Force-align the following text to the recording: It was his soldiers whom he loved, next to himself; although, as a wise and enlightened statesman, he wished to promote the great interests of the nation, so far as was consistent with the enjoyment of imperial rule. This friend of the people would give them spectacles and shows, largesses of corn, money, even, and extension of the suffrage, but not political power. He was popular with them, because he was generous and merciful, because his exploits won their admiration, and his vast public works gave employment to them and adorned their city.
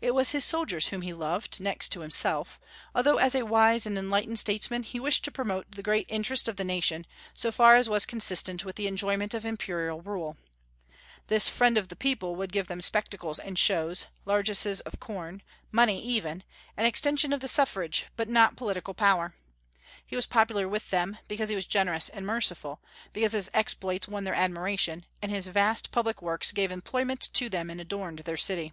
It 0.00 0.10
was 0.12 0.30
his 0.32 0.44
soldiers 0.44 0.88
whom 0.88 1.02
he 1.02 1.12
loved, 1.12 1.60
next 1.60 1.90
to 1.92 2.00
himself; 2.00 2.58
although, 2.96 3.18
as 3.18 3.36
a 3.36 3.46
wise 3.46 3.86
and 3.86 3.96
enlightened 3.96 4.40
statesman, 4.40 4.82
he 4.82 4.98
wished 4.98 5.22
to 5.22 5.30
promote 5.30 5.70
the 5.70 5.84
great 5.84 6.06
interests 6.08 6.48
of 6.48 6.56
the 6.56 6.64
nation, 6.64 7.06
so 7.32 7.52
far 7.52 7.76
as 7.76 7.88
was 7.88 8.04
consistent 8.04 8.64
with 8.64 8.74
the 8.74 8.88
enjoyment 8.88 9.34
of 9.34 9.44
imperial 9.46 10.02
rule. 10.02 10.36
This 11.28 11.48
friend 11.48 11.78
of 11.78 11.90
the 11.90 11.94
people 11.94 12.34
would 12.34 12.50
give 12.52 12.66
them 12.66 12.80
spectacles 12.80 13.38
and 13.38 13.56
shows, 13.56 14.06
largesses 14.24 14.80
of 14.80 14.98
corn, 14.98 15.44
money, 15.70 16.02
even, 16.04 16.42
and 16.76 16.84
extension 16.84 17.32
of 17.32 17.38
the 17.38 17.46
suffrage, 17.46 18.06
but 18.16 18.28
not 18.28 18.56
political 18.56 18.94
power. 18.94 19.36
He 20.04 20.16
was 20.16 20.26
popular 20.26 20.66
with 20.68 20.90
them, 20.90 21.18
because 21.28 21.50
he 21.50 21.54
was 21.54 21.66
generous 21.66 22.08
and 22.08 22.26
merciful, 22.26 22.80
because 23.12 23.30
his 23.30 23.48
exploits 23.54 24.08
won 24.08 24.24
their 24.24 24.34
admiration, 24.34 25.04
and 25.22 25.30
his 25.30 25.46
vast 25.46 25.92
public 25.92 26.20
works 26.20 26.50
gave 26.50 26.72
employment 26.72 27.28
to 27.34 27.48
them 27.48 27.70
and 27.70 27.80
adorned 27.80 28.18
their 28.18 28.36
city. 28.36 28.72